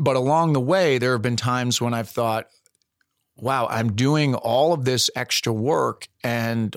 But 0.00 0.16
along 0.16 0.54
the 0.54 0.60
way, 0.60 0.98
there 0.98 1.12
have 1.12 1.22
been 1.22 1.36
times 1.36 1.80
when 1.80 1.94
I've 1.94 2.08
thought, 2.08 2.48
wow, 3.36 3.66
I'm 3.68 3.92
doing 3.92 4.34
all 4.34 4.72
of 4.72 4.84
this 4.84 5.10
extra 5.14 5.52
work 5.52 6.08
and 6.24 6.74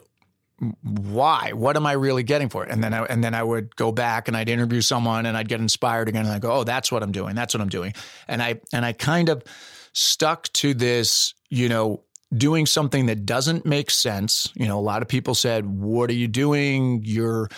why? 0.82 1.52
What 1.54 1.76
am 1.76 1.86
I 1.86 1.94
really 1.94 2.24
getting 2.24 2.50
for 2.50 2.64
it? 2.64 2.72
And 2.72 2.84
then 2.84 2.94
I, 2.94 3.04
and 3.06 3.24
then 3.24 3.34
I 3.34 3.44
would 3.44 3.76
go 3.76 3.92
back 3.92 4.28
and 4.28 4.38
I'd 4.38 4.50
interview 4.50 4.82
someone 4.82 5.26
and 5.26 5.36
I'd 5.36 5.50
get 5.50 5.60
inspired 5.60 6.08
again 6.08 6.26
and 6.26 6.34
I 6.34 6.40
go, 6.40 6.52
oh, 6.52 6.64
that's 6.64 6.92
what 6.92 7.04
I'm 7.04 7.12
doing. 7.12 7.36
That's 7.36 7.54
what 7.54 7.62
I'm 7.62 7.70
doing. 7.70 7.94
And 8.28 8.42
I 8.42 8.62
and 8.72 8.86
I 8.86 8.94
kind 8.94 9.30
of 9.30 9.44
stuck 9.94 10.52
to 10.54 10.74
this, 10.74 11.34
you 11.50 11.70
know, 11.70 12.04
doing 12.36 12.66
something 12.66 13.08
that 13.08 13.26
doesn't 13.26 13.66
make 13.66 13.92
sense. 13.92 14.52
You 14.56 14.68
know, 14.68 14.80
a 14.80 14.82
lot 14.82 15.02
of 15.02 15.08
people 15.08 15.36
said, 15.36 15.66
"What 15.66 16.10
are 16.10 16.16
you 16.16 16.28
doing? 16.28 17.02
You're." 17.04 17.50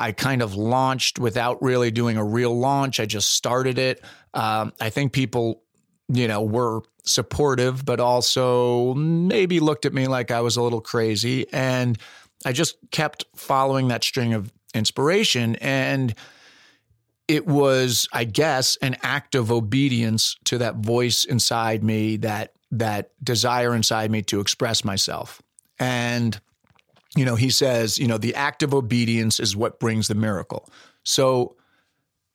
I 0.00 0.12
kind 0.12 0.40
of 0.40 0.54
launched 0.54 1.18
without 1.18 1.62
really 1.62 1.90
doing 1.90 2.16
a 2.16 2.24
real 2.24 2.58
launch. 2.58 2.98
I 2.98 3.06
just 3.06 3.34
started 3.34 3.78
it. 3.78 4.02
Um, 4.32 4.72
I 4.80 4.88
think 4.88 5.12
people, 5.12 5.62
you 6.08 6.26
know, 6.26 6.42
were 6.42 6.80
supportive, 7.04 7.84
but 7.84 8.00
also 8.00 8.94
maybe 8.94 9.60
looked 9.60 9.84
at 9.84 9.92
me 9.92 10.06
like 10.06 10.30
I 10.30 10.40
was 10.40 10.56
a 10.56 10.62
little 10.62 10.80
crazy. 10.80 11.46
And 11.52 11.98
I 12.46 12.52
just 12.52 12.78
kept 12.90 13.26
following 13.36 13.88
that 13.88 14.02
string 14.02 14.32
of 14.32 14.50
inspiration. 14.74 15.56
And 15.56 16.14
it 17.28 17.46
was, 17.46 18.08
I 18.12 18.24
guess, 18.24 18.76
an 18.80 18.96
act 19.02 19.34
of 19.34 19.52
obedience 19.52 20.36
to 20.44 20.58
that 20.58 20.76
voice 20.76 21.24
inside 21.24 21.84
me, 21.84 22.16
that 22.16 22.54
that 22.70 23.10
desire 23.22 23.74
inside 23.74 24.10
me 24.10 24.22
to 24.22 24.40
express 24.40 24.84
myself. 24.84 25.42
And, 25.78 26.40
you 27.16 27.24
know, 27.24 27.34
he 27.34 27.50
says, 27.50 27.98
you 27.98 28.06
know, 28.06 28.18
the 28.18 28.34
act 28.34 28.62
of 28.62 28.72
obedience 28.72 29.40
is 29.40 29.56
what 29.56 29.80
brings 29.80 30.08
the 30.08 30.14
miracle. 30.14 30.68
So, 31.02 31.56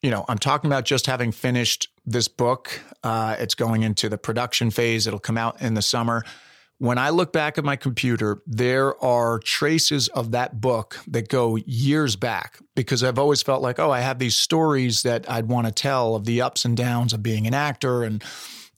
you 0.02 0.10
know, 0.10 0.24
I'm 0.28 0.38
talking 0.38 0.68
about 0.68 0.84
just 0.84 1.06
having 1.06 1.32
finished 1.32 1.88
this 2.04 2.28
book. 2.28 2.80
Uh, 3.02 3.36
it's 3.38 3.54
going 3.54 3.82
into 3.82 4.08
the 4.08 4.18
production 4.18 4.70
phase. 4.70 5.06
It'll 5.06 5.18
come 5.18 5.38
out 5.38 5.60
in 5.62 5.74
the 5.74 5.82
summer. 5.82 6.22
When 6.78 6.98
I 6.98 7.08
look 7.08 7.32
back 7.32 7.56
at 7.56 7.64
my 7.64 7.76
computer, 7.76 8.42
there 8.46 9.02
are 9.02 9.38
traces 9.38 10.08
of 10.08 10.32
that 10.32 10.60
book 10.60 10.98
that 11.06 11.30
go 11.30 11.56
years 11.56 12.16
back 12.16 12.58
because 12.74 13.02
I've 13.02 13.18
always 13.18 13.40
felt 13.40 13.62
like, 13.62 13.78
oh, 13.78 13.90
I 13.90 14.00
have 14.00 14.18
these 14.18 14.36
stories 14.36 15.02
that 15.02 15.28
I'd 15.30 15.46
want 15.46 15.66
to 15.66 15.72
tell 15.72 16.14
of 16.14 16.26
the 16.26 16.42
ups 16.42 16.66
and 16.66 16.76
downs 16.76 17.14
of 17.14 17.22
being 17.22 17.46
an 17.46 17.54
actor 17.54 18.02
and, 18.02 18.22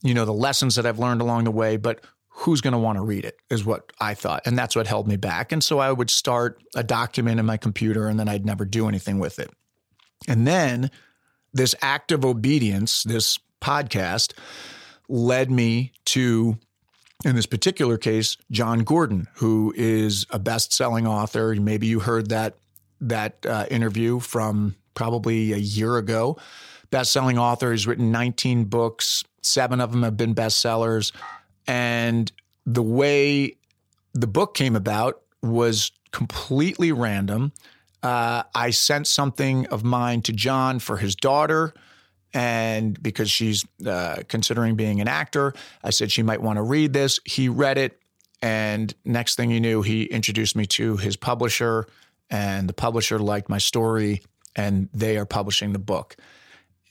you 0.01 0.13
know, 0.13 0.23
the 0.23 0.31
lessons 0.31 0.75
that 0.75 0.85
I've 0.85 0.97
learned 0.99 1.19
along 1.19 1.43
the 1.43 1.51
way. 1.51 1.75
But 1.75 1.99
who's 2.39 2.61
going 2.61 2.71
to 2.71 2.79
want 2.79 2.97
to 2.97 3.03
read 3.03 3.25
it 3.25 3.37
is 3.49 3.65
what 3.65 3.91
I 3.99 4.13
thought. 4.13 4.43
And 4.45 4.57
that's 4.57 4.75
what 4.75 4.87
held 4.87 5.07
me 5.07 5.17
back. 5.17 5.51
And 5.51 5.61
so 5.61 5.79
I 5.79 5.91
would 5.91 6.09
start 6.09 6.61
a 6.73 6.83
document 6.83 7.39
in 7.39 7.45
my 7.45 7.57
computer 7.57 8.07
and 8.07 8.17
then 8.17 8.29
I'd 8.29 8.45
never 8.45 8.63
do 8.63 8.87
anything 8.87 9.19
with 9.19 9.39
it. 9.39 9.51
And 10.27 10.47
then 10.47 10.89
this 11.53 11.75
act 11.81 12.13
of 12.13 12.23
obedience, 12.23 13.03
this 13.03 13.39
podcast, 13.61 14.33
led 15.09 15.51
me 15.51 15.91
to 16.05 16.57
in 17.25 17.35
this 17.35 17.45
particular 17.45 17.97
case, 17.97 18.37
Jon 18.49 18.79
Gordon, 18.79 19.27
who 19.35 19.73
is 19.75 20.25
a 20.29 20.39
best-selling 20.39 21.05
author. 21.05 21.53
Maybe 21.55 21.87
you 21.87 21.99
heard 21.99 22.29
that 22.29 22.55
that 23.01 23.45
uh, 23.45 23.65
interview 23.69 24.19
from 24.19 24.75
probably 24.93 25.51
a 25.51 25.57
year 25.57 25.97
ago. 25.97 26.37
Best-selling 26.89 27.37
author. 27.37 27.71
He's 27.71 27.85
written 27.85 28.11
19 28.11 28.65
books. 28.65 29.25
Seven 29.41 29.81
of 29.81 29.91
them 29.91 30.03
have 30.03 30.15
been 30.15 30.33
bestsellers. 30.33 31.11
And 31.67 32.31
the 32.65 32.83
way 32.83 33.55
the 34.13 34.27
book 34.27 34.55
came 34.55 34.75
about 34.75 35.21
was 35.41 35.91
completely 36.11 36.91
random. 36.91 37.51
Uh, 38.01 38.43
I 38.55 38.71
sent 38.71 39.07
something 39.07 39.67
of 39.67 39.83
mine 39.83 40.21
to 40.23 40.33
Jon 40.33 40.79
for 40.79 40.97
his 40.97 41.15
daughter 41.15 41.73
and 42.33 43.01
because 43.01 43.29
she's 43.31 43.65
uh, 43.85 44.17
considering 44.27 44.75
being 44.75 45.01
an 45.01 45.07
actor, 45.07 45.53
I 45.83 45.89
said 45.89 46.11
she 46.11 46.23
might 46.23 46.41
want 46.41 46.57
to 46.57 46.63
read 46.63 46.93
this. 46.93 47.19
He 47.25 47.49
read 47.49 47.77
it, 47.77 47.99
and 48.41 48.93
next 49.03 49.35
thing 49.35 49.51
you 49.51 49.59
knew, 49.59 49.81
he 49.81 50.03
introduced 50.03 50.55
me 50.55 50.65
to 50.67 50.97
his 50.97 51.15
publisher, 51.15 51.87
and 52.29 52.69
the 52.69 52.73
publisher 52.73 53.17
liked 53.17 53.49
my 53.49 53.57
story, 53.57 54.21
and 54.55 54.89
they 54.93 55.17
are 55.17 55.25
publishing 55.25 55.73
the 55.73 55.79
book. 55.79 56.15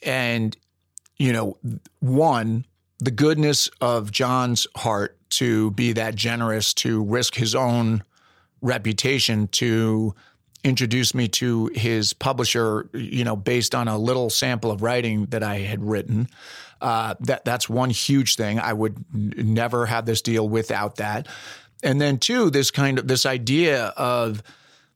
And 0.02 0.56
you 1.18 1.32
know, 1.32 1.56
one, 2.00 2.64
the 2.98 3.10
goodness 3.10 3.70
of 3.80 4.10
Jon's 4.10 4.66
heart 4.76 5.16
to 5.30 5.70
be 5.72 5.92
that 5.92 6.14
generous 6.14 6.74
to 6.74 7.02
risk 7.02 7.34
his 7.34 7.54
own 7.54 8.02
reputation 8.60 9.48
to 9.48 10.14
introduced 10.64 11.14
me 11.14 11.28
to 11.28 11.66
his 11.74 12.12
publisher, 12.12 12.88
you 12.92 13.24
know, 13.24 13.36
based 13.36 13.74
on 13.74 13.88
a 13.88 13.96
little 13.96 14.28
sample 14.28 14.70
of 14.70 14.82
writing 14.82 15.26
that 15.26 15.42
I 15.42 15.58
had 15.58 15.82
written. 15.82 16.28
Uh, 16.80 17.14
that 17.20 17.44
that's 17.44 17.68
one 17.68 17.90
huge 17.90 18.36
thing. 18.36 18.58
I 18.58 18.72
would 18.72 18.96
n- 19.14 19.32
never 19.36 19.86
have 19.86 20.06
this 20.06 20.22
deal 20.22 20.48
without 20.48 20.96
that. 20.96 21.26
And 21.82 22.00
then 22.00 22.18
two, 22.18 22.50
this 22.50 22.70
kind 22.70 22.98
of 22.98 23.08
this 23.08 23.26
idea 23.26 23.86
of 23.96 24.42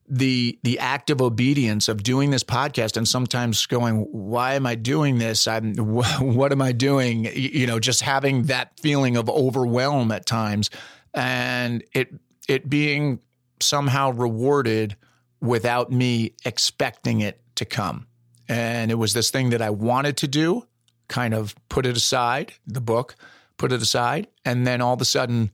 the 0.09 0.59
the 0.63 0.79
act 0.79 1.11
of 1.11 1.23
obedience 1.23 1.89
of 1.89 2.03
doing 2.03 2.31
this 2.31 2.45
podcast 2.45 2.97
and 2.97 3.07
sometimes 3.07 3.65
going 3.67 4.01
why 4.11 4.55
am 4.55 4.67
i 4.67 4.75
doing 4.75 5.19
this 5.19 5.47
i'm 5.47 5.75
what 5.77 6.53
am 6.53 6.61
i 6.61 6.73
doing 6.73 7.25
you 7.35 7.67
know 7.67 7.79
just 7.79 8.03
having 8.03 8.43
that 8.45 8.79
feeling 8.81 9.17
of 9.17 9.31
overwhelm 9.31 10.11
at 10.11 10.27
times 10.27 10.71
and 11.15 11.85
it 11.95 12.13
it 12.49 12.69
being 12.69 13.21
somehow 13.61 14.11
rewarded 14.11 14.97
without 15.41 15.91
me 15.91 16.35
expecting 16.45 17.21
it 17.21 17.41
to 17.57 17.65
come. 17.65 18.07
And 18.49 18.91
it 18.91 18.97
was 18.97 19.13
this 19.13 19.31
thing 19.31 19.51
that 19.51 19.63
I 19.63 19.71
wanted 19.71 20.17
to 20.19 20.29
do, 20.29 20.67
kind 21.09 21.35
of 21.35 21.55
put 21.69 21.87
it 21.87 21.97
aside, 21.97 22.55
the 22.67 22.81
book, 22.81 23.17
put 23.57 23.73
it 23.73 23.83
aside. 23.83 24.29
And 24.45 24.67
then 24.67 24.81
all 24.81 24.95
of 24.95 25.01
a 25.01 25.05
sudden, 25.05 25.51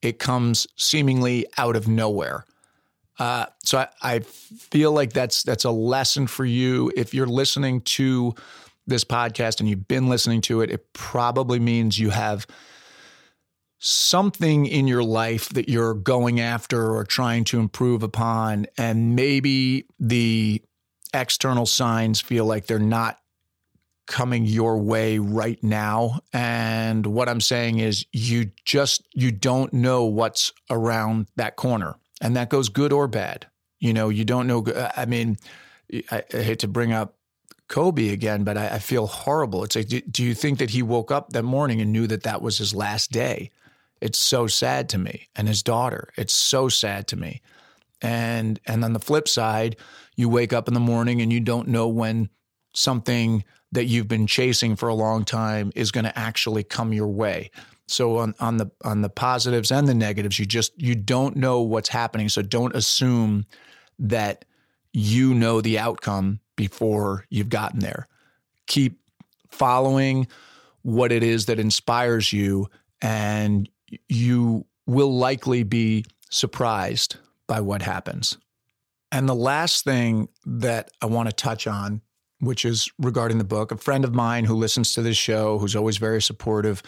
it 0.00 0.18
comes 0.18 0.66
seemingly 0.76 1.46
out 1.58 1.76
of 1.76 1.88
nowhere. 1.88 2.44
Uh, 3.18 3.46
so 3.64 3.78
I, 3.78 3.88
I 4.02 4.18
feel 4.20 4.92
like 4.92 5.12
that's 5.12 5.42
that's 5.42 5.64
a 5.64 5.70
lesson 5.70 6.26
for 6.26 6.44
you. 6.44 6.90
If 6.96 7.14
you're 7.14 7.26
listening 7.26 7.82
to 7.82 8.34
this 8.86 9.04
podcast 9.04 9.60
and 9.60 9.68
you've 9.68 9.88
been 9.88 10.08
listening 10.08 10.40
to 10.42 10.60
it. 10.60 10.70
It 10.70 10.92
probably 10.92 11.58
means 11.58 11.98
you 11.98 12.10
have 12.10 12.46
something 13.78 14.66
in 14.66 14.86
your 14.86 15.02
life 15.02 15.48
that 15.50 15.68
you're 15.68 15.94
going 15.94 16.40
after 16.40 16.94
or 16.94 17.04
trying 17.04 17.44
to 17.44 17.58
improve 17.58 18.02
upon, 18.02 18.66
and 18.78 19.16
maybe 19.16 19.86
the 19.98 20.62
external 21.12 21.66
signs 21.66 22.20
feel 22.20 22.44
like 22.44 22.66
they're 22.66 22.78
not 22.78 23.18
coming 24.06 24.44
your 24.44 24.78
way 24.78 25.18
right 25.18 25.62
now. 25.62 26.20
And 26.32 27.06
what 27.06 27.28
i'm 27.28 27.40
saying 27.40 27.78
is 27.78 28.04
you 28.12 28.50
just 28.64 29.06
you 29.14 29.30
don't 29.30 29.72
know 29.72 30.04
what's 30.04 30.52
around 30.70 31.28
that 31.36 31.56
corner 31.56 31.94
and 32.22 32.34
that 32.36 32.48
goes 32.48 32.70
good 32.70 32.92
or 32.92 33.06
bad 33.06 33.46
you 33.78 33.92
know 33.92 34.08
you 34.08 34.24
don't 34.24 34.46
know 34.46 34.64
i 34.96 35.04
mean 35.04 35.36
i, 36.10 36.22
I 36.32 36.36
hate 36.42 36.60
to 36.60 36.68
bring 36.68 36.92
up 36.92 37.16
kobe 37.68 38.08
again 38.08 38.44
but 38.44 38.56
I, 38.56 38.68
I 38.68 38.78
feel 38.78 39.06
horrible 39.06 39.64
it's 39.64 39.76
like 39.76 39.88
do, 39.88 40.00
do 40.00 40.22
you 40.22 40.34
think 40.34 40.58
that 40.60 40.70
he 40.70 40.82
woke 40.82 41.10
up 41.10 41.30
that 41.34 41.42
morning 41.42 41.82
and 41.82 41.92
knew 41.92 42.06
that 42.06 42.22
that 42.22 42.40
was 42.40 42.56
his 42.56 42.74
last 42.74 43.10
day 43.12 43.50
it's 44.02 44.18
so 44.18 44.48
sad 44.48 44.88
to 44.90 44.98
me. 44.98 45.28
And 45.36 45.46
his 45.46 45.62
daughter, 45.62 46.08
it's 46.16 46.32
so 46.32 46.68
sad 46.68 47.06
to 47.08 47.16
me. 47.16 47.40
And 48.02 48.60
and 48.66 48.84
on 48.84 48.94
the 48.94 48.98
flip 48.98 49.28
side, 49.28 49.76
you 50.16 50.28
wake 50.28 50.52
up 50.52 50.66
in 50.66 50.74
the 50.74 50.80
morning 50.80 51.22
and 51.22 51.32
you 51.32 51.38
don't 51.38 51.68
know 51.68 51.86
when 51.86 52.28
something 52.74 53.44
that 53.70 53.84
you've 53.84 54.08
been 54.08 54.26
chasing 54.26 54.74
for 54.74 54.88
a 54.88 54.94
long 54.94 55.24
time 55.24 55.70
is 55.76 55.92
going 55.92 56.04
to 56.04 56.18
actually 56.18 56.64
come 56.64 56.92
your 56.92 57.06
way. 57.06 57.52
So 57.92 58.18
on, 58.18 58.34
on 58.40 58.56
the 58.56 58.70
on 58.84 59.02
the 59.02 59.08
positives 59.08 59.70
and 59.70 59.86
the 59.86 59.94
negatives, 59.94 60.38
you 60.38 60.46
just 60.46 60.72
you 60.80 60.94
don't 60.94 61.36
know 61.36 61.60
what's 61.60 61.88
happening. 61.88 62.28
So 62.28 62.42
don't 62.42 62.74
assume 62.74 63.46
that 63.98 64.44
you 64.92 65.34
know 65.34 65.60
the 65.60 65.78
outcome 65.78 66.40
before 66.56 67.26
you've 67.30 67.48
gotten 67.48 67.80
there. 67.80 68.08
Keep 68.66 68.98
following 69.50 70.26
what 70.82 71.12
it 71.12 71.22
is 71.22 71.46
that 71.46 71.58
inspires 71.58 72.32
you 72.32 72.68
and 73.00 73.68
you 74.08 74.66
will 74.86 75.14
likely 75.14 75.62
be 75.62 76.04
surprised 76.30 77.16
by 77.46 77.60
what 77.60 77.82
happens. 77.82 78.38
And 79.10 79.28
the 79.28 79.34
last 79.34 79.84
thing 79.84 80.28
that 80.46 80.90
I 81.02 81.06
want 81.06 81.28
to 81.28 81.34
touch 81.34 81.66
on, 81.66 82.00
which 82.42 82.64
is 82.64 82.90
regarding 82.98 83.38
the 83.38 83.44
book, 83.44 83.72
a 83.72 83.76
friend 83.76 84.04
of 84.04 84.14
mine 84.14 84.44
who 84.44 84.54
listens 84.54 84.94
to 84.94 85.02
this 85.02 85.16
show, 85.16 85.58
who's 85.58 85.76
always 85.76 85.96
very 85.96 86.20
supportive, 86.20 86.82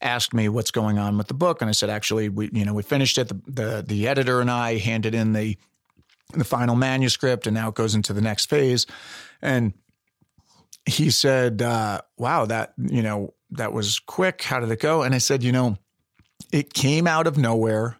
asked 0.00 0.32
me 0.32 0.48
what's 0.48 0.70
going 0.70 0.98
on 0.98 1.18
with 1.18 1.28
the 1.28 1.34
book, 1.34 1.60
and 1.60 1.68
I 1.68 1.72
said, 1.72 1.90
actually, 1.90 2.28
we 2.28 2.48
you 2.52 2.64
know 2.64 2.74
we 2.74 2.82
finished 2.82 3.18
it. 3.18 3.28
The 3.28 3.40
the, 3.46 3.84
the 3.86 4.08
editor 4.08 4.40
and 4.40 4.50
I 4.50 4.78
handed 4.78 5.14
in 5.14 5.32
the 5.32 5.58
the 6.32 6.44
final 6.44 6.76
manuscript, 6.76 7.46
and 7.46 7.54
now 7.54 7.68
it 7.68 7.74
goes 7.74 7.94
into 7.94 8.12
the 8.12 8.22
next 8.22 8.48
phase. 8.48 8.86
And 9.42 9.74
he 10.86 11.10
said, 11.10 11.60
uh, 11.60 12.00
"Wow, 12.16 12.46
that 12.46 12.72
you 12.78 13.02
know 13.02 13.34
that 13.50 13.72
was 13.72 13.98
quick. 13.98 14.42
How 14.42 14.60
did 14.60 14.70
it 14.70 14.80
go?" 14.80 15.02
And 15.02 15.14
I 15.14 15.18
said, 15.18 15.42
"You 15.42 15.52
know." 15.52 15.78
it 16.50 16.74
came 16.74 17.06
out 17.06 17.26
of 17.26 17.36
nowhere. 17.36 17.98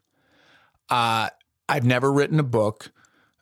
Uh, 0.89 1.29
I've 1.69 1.85
never 1.85 2.13
written 2.13 2.41
a 2.41 2.45
book. 2.45 2.91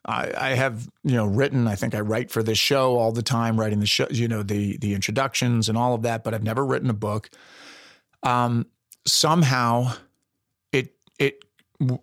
I, 0.05 0.31
I, 0.35 0.49
have, 0.55 0.89
you 1.03 1.15
know, 1.15 1.25
written. 1.25 1.67
I 1.67 1.75
think 1.75 1.93
I 1.93 1.99
write 1.99 2.31
for 2.31 2.41
this 2.41 2.57
show 2.57 2.97
all 2.97 3.11
the 3.11 3.21
time, 3.21 3.59
writing 3.59 3.79
the 3.79 3.85
show, 3.85 4.07
you 4.09 4.27
know, 4.27 4.41
the 4.41 4.77
the 4.77 4.95
introductions 4.95 5.69
and 5.69 5.77
all 5.77 5.93
of 5.93 6.01
that. 6.03 6.23
But 6.23 6.33
I've 6.33 6.43
never 6.43 6.65
written 6.65 6.89
a 6.89 6.93
book. 6.93 7.29
Um, 8.23 8.65
somehow, 9.05 9.93
it 10.71 10.95
it 11.19 11.43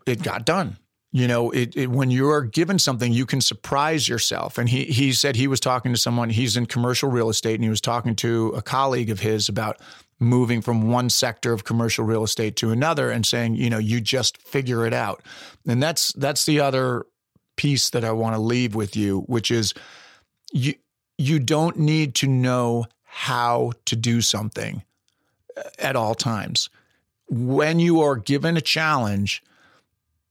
it 0.06 0.22
got 0.22 0.44
done. 0.44 0.78
You 1.10 1.26
know, 1.26 1.50
it, 1.50 1.74
it, 1.74 1.86
when 1.90 2.10
you're 2.10 2.42
given 2.42 2.78
something, 2.78 3.12
you 3.12 3.24
can 3.24 3.40
surprise 3.40 4.08
yourself. 4.08 4.58
And 4.58 4.68
he 4.68 4.84
he 4.84 5.12
said 5.12 5.36
he 5.36 5.48
was 5.48 5.58
talking 5.58 5.92
to 5.92 5.98
someone. 5.98 6.30
He's 6.30 6.56
in 6.56 6.66
commercial 6.66 7.10
real 7.10 7.30
estate, 7.30 7.54
and 7.54 7.64
he 7.64 7.70
was 7.70 7.80
talking 7.80 8.14
to 8.16 8.48
a 8.54 8.62
colleague 8.62 9.10
of 9.10 9.20
his 9.20 9.48
about 9.48 9.80
moving 10.20 10.60
from 10.60 10.90
one 10.90 11.08
sector 11.08 11.52
of 11.52 11.64
commercial 11.64 12.04
real 12.04 12.24
estate 12.24 12.56
to 12.56 12.70
another, 12.70 13.10
and 13.10 13.24
saying, 13.26 13.56
you 13.56 13.70
know, 13.70 13.78
you 13.78 14.00
just 14.00 14.40
figure 14.42 14.86
it 14.86 14.92
out. 14.94 15.22
And 15.66 15.82
that's 15.82 16.12
that's 16.12 16.44
the 16.44 16.60
other 16.60 17.06
piece 17.58 17.90
that 17.90 18.04
I 18.04 18.12
want 18.12 18.34
to 18.34 18.40
leave 18.40 18.74
with 18.74 18.96
you, 18.96 19.20
which 19.26 19.50
is 19.50 19.74
you 20.52 20.74
you 21.18 21.38
don't 21.38 21.78
need 21.78 22.14
to 22.16 22.26
know 22.26 22.86
how 23.02 23.72
to 23.84 23.96
do 23.96 24.22
something 24.22 24.82
uh, 25.56 25.62
at 25.78 25.96
all 25.96 26.14
times. 26.14 26.70
When 27.28 27.78
you 27.78 28.00
are 28.00 28.16
given 28.16 28.56
a 28.56 28.62
challenge 28.62 29.42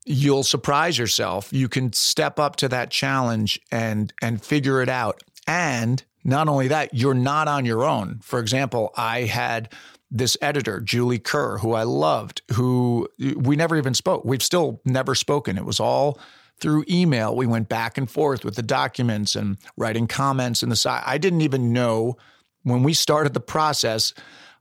you'll 0.07 0.43
surprise 0.43 0.98
yourself. 0.98 1.50
You 1.51 1.67
can 1.67 1.91
step 1.91 2.39
up 2.39 2.55
to 2.57 2.69
that 2.69 2.89
challenge 2.89 3.60
and 3.72 4.13
and 4.22 4.41
figure 4.43 4.81
it 4.81 4.89
out. 4.89 5.22
And 5.48 6.03
not 6.24 6.48
only 6.48 6.69
that, 6.69 6.93
you're 6.93 7.13
not 7.13 7.48
on 7.48 7.65
your 7.65 7.84
own. 7.84 8.19
For 8.24 8.39
example, 8.39 8.93
I 8.96 9.22
had 9.22 9.72
this 10.10 10.38
editor, 10.41 10.79
Julie 10.79 11.19
Kerr, 11.19 11.57
who 11.57 11.74
I 11.74 11.84
loved, 11.84 12.41
who 12.53 13.07
we 13.36 13.55
never 13.55 13.75
even 13.75 13.93
spoke. 13.93 14.24
We've 14.24 14.43
still 14.43 14.81
never 14.86 15.15
spoken. 15.15 15.57
It 15.57 15.65
was 15.65 15.79
all 15.79 16.19
through 16.59 16.85
email. 16.89 17.35
We 17.35 17.45
went 17.45 17.69
back 17.69 17.97
and 17.97 18.09
forth 18.09 18.43
with 18.43 18.55
the 18.55 18.63
documents 18.63 19.35
and 19.35 19.57
writing 19.75 20.07
comments 20.07 20.63
in 20.63 20.69
the 20.69 20.75
side. 20.75 21.03
I 21.05 21.17
didn't 21.17 21.41
even 21.41 21.71
know 21.73 22.17
when 22.63 22.83
we 22.83 22.93
started 22.93 23.33
the 23.33 23.39
process, 23.39 24.13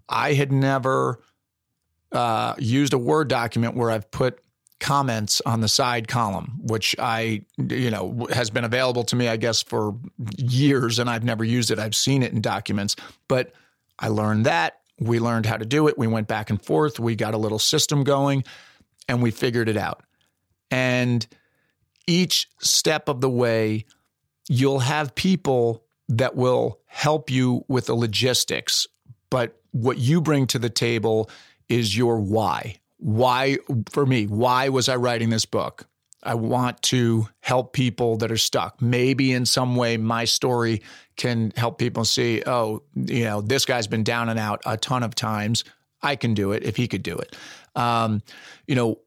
I 0.08 0.34
had 0.34 0.52
never 0.52 1.20
uh, 2.12 2.54
used 2.58 2.92
a 2.92 2.98
Word 2.98 3.28
document 3.28 3.74
where 3.74 3.90
I've 3.90 4.10
put 4.10 4.40
comments 4.78 5.40
on 5.46 5.60
the 5.60 5.68
side 5.68 6.06
column, 6.06 6.60
which 6.62 6.94
I, 6.98 7.42
you 7.56 7.90
know, 7.90 8.26
has 8.30 8.50
been 8.50 8.64
available 8.64 9.04
to 9.04 9.16
me, 9.16 9.28
I 9.28 9.36
guess, 9.36 9.62
for 9.62 9.96
years 10.36 10.98
and 10.98 11.08
I've 11.08 11.24
never 11.24 11.44
used 11.44 11.70
it. 11.70 11.78
I've 11.78 11.96
seen 11.96 12.22
it 12.22 12.32
in 12.32 12.40
documents, 12.40 12.94
but 13.26 13.52
I 13.98 14.08
learned 14.08 14.46
that. 14.46 14.80
We 15.00 15.18
learned 15.18 15.46
how 15.46 15.56
to 15.56 15.64
do 15.64 15.88
it. 15.88 15.98
We 15.98 16.06
went 16.06 16.28
back 16.28 16.50
and 16.50 16.62
forth. 16.62 17.00
We 17.00 17.16
got 17.16 17.34
a 17.34 17.38
little 17.38 17.58
system 17.58 18.04
going 18.04 18.44
and 19.08 19.22
we 19.22 19.30
figured 19.30 19.68
it 19.68 19.76
out. 19.76 20.02
And 20.70 21.26
each 22.06 22.48
step 22.60 23.08
of 23.08 23.20
the 23.20 23.30
way, 23.30 23.84
you'll 24.48 24.80
have 24.80 25.14
people 25.14 25.84
that 26.08 26.36
will 26.36 26.80
help 26.86 27.30
you 27.30 27.64
with 27.68 27.86
the 27.86 27.94
logistics. 27.94 28.86
But 29.30 29.60
what 29.72 29.98
you 29.98 30.20
bring 30.20 30.46
to 30.48 30.58
the 30.58 30.70
table 30.70 31.30
is 31.68 31.96
your 31.96 32.20
why 32.20 32.78
why, 32.98 33.58
for 33.90 34.06
me, 34.06 34.26
why 34.26 34.68
was 34.68 34.88
I 34.88 34.96
writing 34.96 35.30
this 35.30 35.46
book? 35.46 35.86
I 36.22 36.34
want 36.34 36.82
to 36.82 37.28
help 37.40 37.72
people 37.72 38.16
that 38.18 38.32
are 38.32 38.36
stuck. 38.36 38.82
Maybe 38.82 39.32
in 39.32 39.46
some 39.46 39.76
way, 39.76 39.96
my 39.96 40.24
story 40.24 40.82
can 41.16 41.52
help 41.56 41.78
people 41.78 42.04
see, 42.04 42.42
oh, 42.46 42.82
you 42.94 43.24
know, 43.24 43.40
this 43.42 43.64
guy's 43.64 43.86
been 43.86 44.02
down 44.02 44.28
and 44.28 44.38
out 44.38 44.60
a 44.66 44.76
ton 44.76 45.02
of 45.02 45.14
times. 45.14 45.62
I 46.02 46.16
can 46.16 46.34
do 46.34 46.52
it 46.52 46.64
if 46.64 46.76
he 46.76 46.88
could 46.88 47.02
do 47.02 47.16
it. 47.16 47.36
Um, 47.74 48.22
you 48.66 48.74
know, 48.74 48.98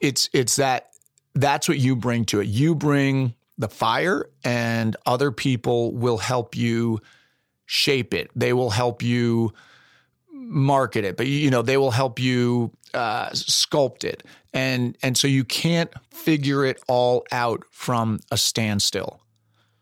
it's 0.00 0.30
it's 0.32 0.56
that 0.56 0.90
that's 1.36 1.68
what 1.68 1.78
you 1.78 1.94
bring 1.94 2.24
to 2.26 2.40
it. 2.40 2.48
You 2.48 2.74
bring 2.74 3.34
the 3.58 3.68
fire, 3.68 4.28
and 4.44 4.96
other 5.06 5.30
people 5.30 5.94
will 5.94 6.18
help 6.18 6.56
you 6.56 7.00
shape 7.66 8.14
it. 8.14 8.30
They 8.34 8.52
will 8.52 8.70
help 8.70 9.02
you 9.02 9.52
market 10.32 11.04
it, 11.04 11.16
but 11.16 11.26
you 11.26 11.50
know 11.50 11.62
they 11.62 11.76
will 11.76 11.90
help 11.90 12.18
you 12.18 12.72
uh, 12.94 13.30
sculpt 13.30 14.04
it, 14.04 14.22
and 14.52 14.96
and 15.02 15.16
so 15.16 15.28
you 15.28 15.44
can't 15.44 15.92
figure 16.10 16.64
it 16.64 16.82
all 16.88 17.24
out 17.30 17.64
from 17.70 18.20
a 18.30 18.38
standstill. 18.38 19.20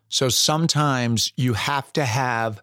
So 0.09 0.29
sometimes 0.29 1.33
you 1.37 1.55
have 1.55 1.93
to 1.95 2.05
have 2.05 2.63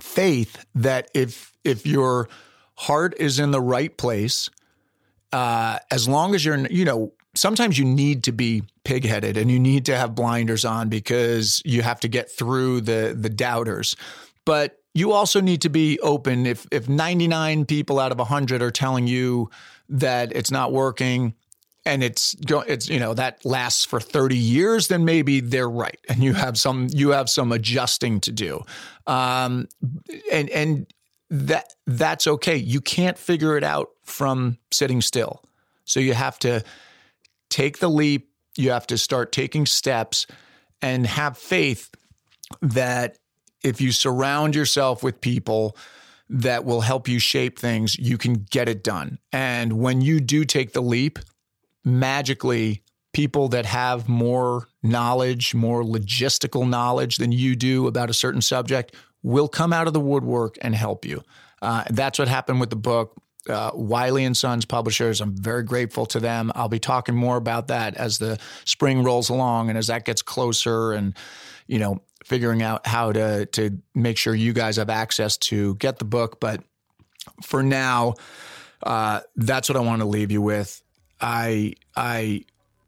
faith 0.00 0.64
that 0.74 1.10
if 1.14 1.52
if 1.64 1.86
your 1.86 2.28
heart 2.76 3.14
is 3.18 3.38
in 3.38 3.50
the 3.50 3.60
right 3.60 3.94
place, 3.96 4.48
uh, 5.32 5.78
as 5.90 6.08
long 6.08 6.34
as 6.34 6.44
you're 6.44 6.66
you 6.68 6.84
know 6.84 7.12
sometimes 7.40 7.78
you 7.78 7.86
need 7.86 8.22
to 8.24 8.32
be 8.32 8.62
pigheaded 8.84 9.38
and 9.38 9.50
you 9.50 9.58
need 9.58 9.86
to 9.86 9.96
have 9.96 10.14
blinders 10.14 10.66
on 10.66 10.90
because 10.90 11.62
you 11.64 11.80
have 11.80 11.98
to 12.00 12.08
get 12.08 12.30
through 12.30 12.82
the 12.82 13.16
the 13.18 13.30
doubters, 13.30 13.96
but 14.44 14.76
you 14.92 15.12
also 15.12 15.40
need 15.40 15.62
to 15.62 15.70
be 15.70 15.98
open. 16.00 16.44
If 16.44 16.66
if 16.70 16.88
99 16.88 17.64
people 17.64 17.98
out 17.98 18.12
of 18.12 18.18
100 18.18 18.60
are 18.60 18.70
telling 18.70 19.06
you 19.06 19.50
that 19.88 20.32
it's 20.36 20.50
not 20.50 20.70
working 20.72 21.34
and 21.86 22.02
it's 22.02 22.36
it's 22.44 22.90
you 22.90 23.00
know 23.00 23.14
that 23.14 23.42
lasts 23.44 23.86
for 23.86 24.00
30 24.00 24.36
years 24.36 24.88
then 24.88 25.06
maybe 25.06 25.40
they're 25.40 25.70
right 25.70 25.98
and 26.10 26.22
you 26.22 26.34
have 26.34 26.58
some 26.58 26.88
you 26.90 27.10
have 27.10 27.30
some 27.30 27.52
adjusting 27.52 28.20
to 28.20 28.32
do. 28.32 28.62
Um, 29.06 29.66
and 30.30 30.50
and 30.50 30.86
that 31.30 31.72
that's 31.86 32.26
okay. 32.26 32.56
You 32.56 32.82
can't 32.82 33.16
figure 33.16 33.56
it 33.56 33.64
out 33.64 33.88
from 34.04 34.58
sitting 34.70 35.00
still. 35.00 35.42
So 35.86 36.00
you 36.00 36.12
have 36.12 36.38
to 36.40 36.62
take 37.50 37.78
the 37.78 37.88
leap 37.88 38.30
you 38.56 38.70
have 38.70 38.86
to 38.88 38.98
start 38.98 39.32
taking 39.32 39.66
steps 39.66 40.26
and 40.82 41.06
have 41.06 41.36
faith 41.36 41.90
that 42.62 43.18
if 43.62 43.80
you 43.80 43.92
surround 43.92 44.54
yourself 44.54 45.02
with 45.02 45.20
people 45.20 45.76
that 46.28 46.64
will 46.64 46.80
help 46.80 47.08
you 47.08 47.18
shape 47.18 47.58
things, 47.58 47.98
you 47.98 48.16
can 48.16 48.34
get 48.50 48.68
it 48.68 48.82
done. 48.82 49.18
And 49.32 49.74
when 49.74 50.00
you 50.00 50.20
do 50.20 50.44
take 50.44 50.72
the 50.72 50.80
leap, 50.80 51.18
magically, 51.84 52.82
people 53.12 53.48
that 53.48 53.66
have 53.66 54.08
more 54.08 54.68
knowledge, 54.82 55.54
more 55.54 55.82
logistical 55.82 56.68
knowledge 56.68 57.16
than 57.16 57.32
you 57.32 57.56
do 57.56 57.86
about 57.86 58.10
a 58.10 58.14
certain 58.14 58.40
subject 58.40 58.94
will 59.22 59.48
come 59.48 59.72
out 59.72 59.86
of 59.86 59.92
the 59.92 60.00
woodwork 60.00 60.56
and 60.62 60.74
help 60.74 61.04
you. 61.04 61.22
Uh, 61.60 61.84
that's 61.90 62.18
what 62.18 62.28
happened 62.28 62.60
with 62.60 62.70
the 62.70 62.76
book. 62.76 63.20
Uh, 63.50 63.72
Wiley 63.74 64.24
and 64.24 64.36
Sons 64.36 64.64
publishers. 64.64 65.20
I'm 65.20 65.36
very 65.36 65.62
grateful 65.62 66.06
to 66.06 66.20
them. 66.20 66.52
I'll 66.54 66.68
be 66.68 66.78
talking 66.78 67.14
more 67.14 67.36
about 67.36 67.68
that 67.68 67.96
as 67.96 68.18
the 68.18 68.38
spring 68.64 69.02
rolls 69.02 69.28
along 69.28 69.68
and 69.68 69.76
as 69.76 69.88
that 69.88 70.04
gets 70.04 70.22
closer. 70.22 70.92
And 70.92 71.16
you 71.66 71.78
know, 71.78 72.00
figuring 72.24 72.62
out 72.62 72.86
how 72.86 73.12
to 73.12 73.46
to 73.46 73.78
make 73.94 74.16
sure 74.16 74.34
you 74.34 74.52
guys 74.52 74.76
have 74.76 74.90
access 74.90 75.36
to 75.36 75.74
get 75.76 75.98
the 75.98 76.04
book. 76.04 76.40
But 76.40 76.62
for 77.42 77.62
now, 77.62 78.14
uh, 78.82 79.20
that's 79.36 79.68
what 79.68 79.76
I 79.76 79.80
want 79.80 80.00
to 80.00 80.06
leave 80.06 80.30
you 80.30 80.42
with. 80.42 80.82
I 81.20 81.74
I 81.96 82.44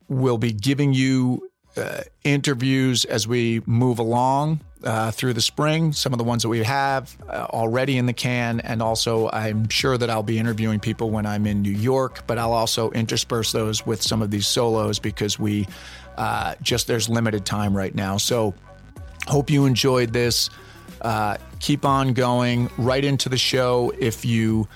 will 0.09 0.38
be 0.38 0.53
giving 0.53 0.92
you 0.92 1.51
uh, 1.77 2.03
interviews 2.25 3.05
as 3.05 3.27
we 3.27 3.62
move 3.66 3.98
along 3.98 4.61
uh, 4.85 5.11
through 5.11 5.33
the 5.35 5.40
spring. 5.40 5.92
Some 5.92 6.12
of 6.12 6.18
the 6.18 6.25
ones 6.25 6.42
that 6.42 6.49
we 6.49 6.62
have 6.62 7.16
uh, 7.29 7.47
already 7.51 7.99
in 7.99 8.07
the 8.07 8.12
can, 8.12 8.61
and 8.61 8.83
also 8.83 9.31
I'm 9.33 9.68
sure 9.68 9.99
that 9.99 10.11
I'll 10.11 10.23
be 10.23 10.38
interviewing 10.38 10.81
people 10.81 11.11
when 11.11 11.27
I'm 11.27 11.47
in 11.47 11.62
New 11.62 11.71
York. 11.71 12.27
But 12.27 12.38
I'll 12.38 12.53
also 12.53 12.90
intersperse 12.90 13.53
those 13.53 13.87
with 13.87 14.03
some 14.03 14.23
of 14.23 14.31
these 14.31 14.47
solos 14.47 14.99
because 14.99 15.38
we 15.38 15.66
uh, 16.16 16.55
just 16.62 16.87
there's 16.87 17.09
limited 17.09 17.45
time 17.45 17.77
right 17.77 17.95
now. 17.95 18.16
So 18.16 18.55
Hope 19.27 19.51
you 19.51 19.66
enjoyed 19.66 20.12
this. 20.12 20.51
Uh, 21.01 21.37
keep 21.61 21.85
on 21.85 22.12
going 22.12 22.68
right 22.77 23.05
into 23.05 23.29
the 23.29 23.37
show 23.37 23.92
if 23.99 24.25
you 24.25 24.68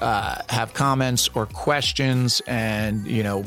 uh, 0.00 0.36
have 0.48 0.74
comments 0.74 1.30
or 1.34 1.46
questions 1.46 2.42
and 2.46 3.06
you 3.06 3.22
know 3.22 3.44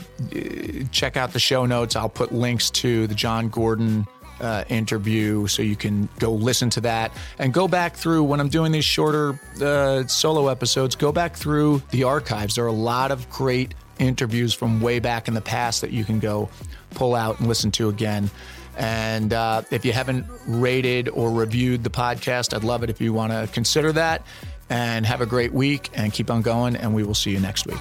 check 0.91 1.17
out 1.17 1.33
the 1.33 1.39
show 1.39 1.65
notes 1.65 1.95
i'll 1.97 2.07
put 2.07 2.33
links 2.33 2.69
to 2.69 3.05
the 3.07 3.15
jon 3.15 3.49
gordon 3.49 4.05
uh, 4.41 4.63
interview 4.69 5.47
so 5.47 5.61
you 5.61 5.75
can 5.75 6.07
go 6.19 6.31
listen 6.31 6.69
to 6.69 6.81
that 6.81 7.11
and 7.39 7.53
go 7.53 7.67
back 7.67 7.95
through 7.95 8.23
when 8.23 8.39
i'm 8.39 8.49
doing 8.49 8.71
these 8.71 8.85
shorter 8.85 9.39
uh, 9.61 10.05
solo 10.07 10.47
episodes 10.47 10.95
go 10.95 11.11
back 11.11 11.35
through 11.35 11.81
the 11.91 12.03
archives 12.03 12.55
there 12.55 12.63
are 12.63 12.67
a 12.67 12.71
lot 12.71 13.11
of 13.11 13.29
great 13.29 13.73
interviews 13.99 14.53
from 14.53 14.79
way 14.79 14.99
back 14.99 15.27
in 15.27 15.33
the 15.33 15.41
past 15.41 15.81
that 15.81 15.91
you 15.91 16.03
can 16.03 16.19
go 16.19 16.49
pull 16.91 17.15
out 17.15 17.39
and 17.39 17.47
listen 17.47 17.71
to 17.71 17.89
again 17.89 18.29
and 18.77 19.33
uh, 19.33 19.63
if 19.71 19.85
you 19.85 19.91
haven't 19.91 20.25
rated 20.45 21.09
or 21.09 21.31
reviewed 21.31 21.83
the 21.83 21.89
podcast, 21.89 22.55
I'd 22.55 22.63
love 22.63 22.83
it 22.83 22.89
if 22.89 23.01
you 23.01 23.11
want 23.11 23.31
to 23.31 23.49
consider 23.51 23.91
that. 23.93 24.25
And 24.69 25.05
have 25.05 25.21
a 25.21 25.25
great 25.25 25.53
week 25.53 25.89
and 25.93 26.11
keep 26.11 26.29
on 26.29 26.41
going. 26.41 26.75
And 26.75 26.93
we 26.93 27.03
will 27.03 27.15
see 27.15 27.31
you 27.31 27.39
next 27.39 27.65
week. 27.65 27.79